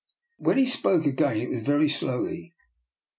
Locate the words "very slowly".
1.61-2.55